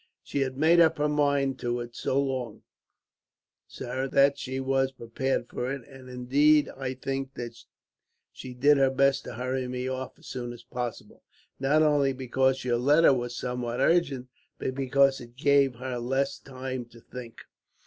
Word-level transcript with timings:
"She 0.23 0.39
had 0.39 0.57
made 0.57 0.79
up 0.79 0.97
her 0.97 1.07
mind 1.07 1.59
to 1.59 1.79
it 1.79 1.95
so 1.95 2.19
long, 2.19 2.63
sir, 3.67 4.07
that 4.07 4.39
she 4.39 4.59
was 4.59 4.91
prepared 4.91 5.47
for 5.47 5.71
it; 5.71 5.87
and 5.87 6.09
indeed, 6.09 6.69
I 6.69 6.95
think 6.95 7.35
that 7.35 7.63
she 8.31 8.55
did 8.55 8.77
her 8.77 8.89
best 8.89 9.25
to 9.25 9.35
hurry 9.35 9.67
me 9.67 9.87
off 9.87 10.17
as 10.17 10.25
soon 10.25 10.53
as 10.53 10.63
possible, 10.63 11.21
not 11.59 11.83
only 11.83 12.13
because 12.13 12.63
your 12.65 12.77
letter 12.77 13.13
was 13.13 13.37
somewhat 13.37 13.79
urgent, 13.79 14.27
but 14.57 14.73
because 14.73 15.21
it 15.21 15.35
gave 15.35 15.75
her 15.75 15.99
less 15.99 16.39
time 16.39 16.85
to 16.85 16.99
think." 16.99 17.35